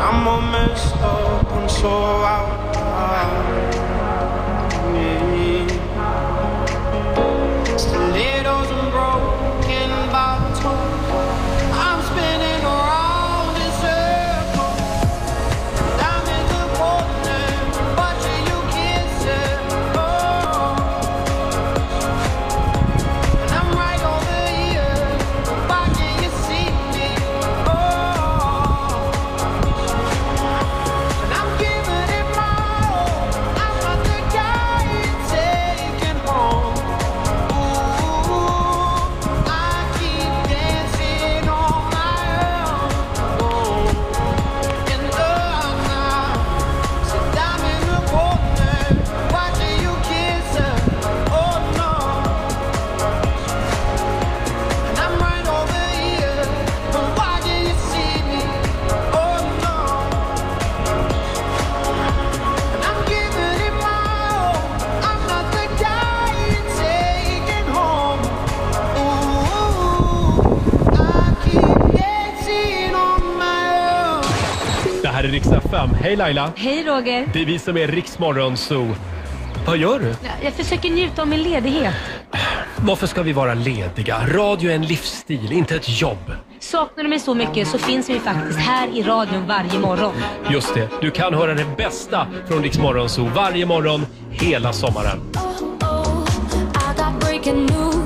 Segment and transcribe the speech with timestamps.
[0.00, 3.57] I'm all messed up so out.
[75.28, 75.90] Här är Rix FM.
[76.02, 76.52] Hej Laila!
[76.56, 77.28] Hej Roger.
[77.32, 78.94] Det är vi som är Rix Morgonzoo.
[79.66, 80.14] Vad gör du?
[80.42, 81.94] Jag försöker njuta av min ledighet.
[82.76, 84.16] Varför ska vi vara lediga?
[84.28, 86.32] Radio är en livsstil, inte ett jobb.
[86.60, 90.14] Saknar du mig så mycket så finns vi faktiskt här i radion varje morgon.
[90.50, 95.18] Just det, du kan höra det bästa från Rix Morgonzoo varje morgon hela sommaren.
[96.74, 97.98] I got breaking news.